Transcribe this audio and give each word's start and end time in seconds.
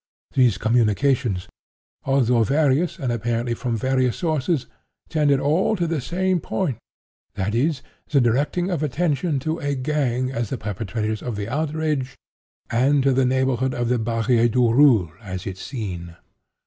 These 0.33 0.57
communications, 0.57 1.47
although 2.05 2.43
various 2.43 2.97
and 2.97 3.11
apparently 3.11 3.53
from 3.53 3.77
various 3.77 4.17
sources, 4.17 4.65
tended 5.09 5.39
all 5.39 5.75
to 5.75 5.85
the 5.85 6.01
same 6.01 6.39
point—viz., 6.39 7.83
the 8.09 8.19
directing 8.19 8.71
of 8.71 8.81
attention 8.81 9.37
to 9.41 9.59
a 9.59 9.75
gang 9.75 10.31
as 10.31 10.49
the 10.49 10.57
perpetrators 10.57 11.21
of 11.21 11.35
the 11.35 11.47
outrage, 11.47 12.15
and 12.71 13.03
to 13.03 13.13
the 13.13 13.25
neighborhood 13.25 13.75
of 13.75 13.89
the 13.89 13.99
Barrière 13.99 14.49
du 14.49 14.73
Roule 14.73 15.11
as 15.21 15.45
its 15.45 15.61
scene. 15.61 16.15